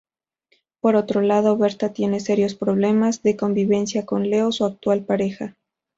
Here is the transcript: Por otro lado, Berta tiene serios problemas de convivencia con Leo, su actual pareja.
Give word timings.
Por 0.79 0.95
otro 0.95 1.21
lado, 1.21 1.55
Berta 1.57 1.93
tiene 1.93 2.19
serios 2.19 2.55
problemas 2.55 3.21
de 3.21 3.35
convivencia 3.37 4.03
con 4.03 4.27
Leo, 4.31 4.51
su 4.51 4.65
actual 4.65 5.05
pareja. 5.05 5.55